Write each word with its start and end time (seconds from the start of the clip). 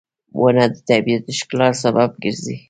•ونه 0.41 0.63
د 0.73 0.75
طبیعت 0.89 1.21
د 1.27 1.29
ښکلا 1.39 1.69
سبب 1.81 2.09
ګرځي. 2.23 2.55